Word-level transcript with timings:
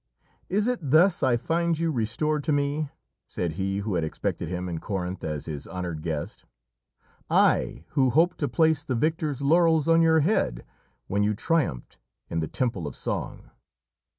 "Is 0.49 0.67
it 0.67 0.79
thus 0.81 1.21
I 1.21 1.37
find 1.37 1.77
you 1.77 1.91
restored 1.91 2.43
to 2.45 2.51
me?" 2.51 2.89
said 3.27 3.51
he 3.51 3.77
who 3.85 3.93
had 3.93 4.03
expected 4.03 4.49
him 4.49 4.67
in 4.67 4.79
Corinth 4.79 5.23
as 5.23 5.45
his 5.45 5.67
honoured 5.67 6.01
guest; 6.01 6.43
"I 7.29 7.83
who 7.89 8.09
hoped 8.09 8.39
to 8.39 8.47
place 8.47 8.83
the 8.83 8.95
victor's 8.95 9.43
laurels 9.43 9.87
on 9.87 10.01
your 10.01 10.21
head 10.21 10.65
when 11.05 11.21
you 11.21 11.35
triumphed 11.35 11.99
in 12.31 12.39
the 12.39 12.47
temple 12.47 12.87
of 12.87 12.95
song!" 12.95 13.51